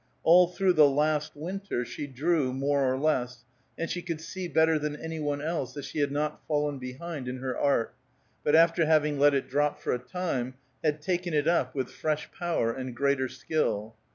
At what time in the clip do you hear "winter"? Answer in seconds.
1.35-1.85